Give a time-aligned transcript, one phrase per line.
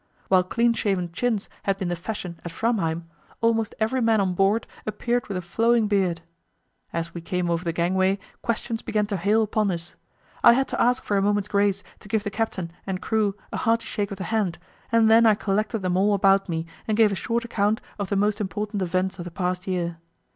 [0.29, 3.03] While clean shaven chins had been the fashion at Framheim,
[3.39, 6.21] almost every man on board appeared with a flowing beard.
[6.91, 9.93] As we came over the gangway questions began to hail upon us.
[10.43, 13.57] I had to ask for a moment's grace to give the captain and crew a
[13.57, 14.57] hearty shake of the hand,
[14.91, 18.15] and then I collected them all about me and gave a short account of the
[18.15, 19.97] most important events of the past year.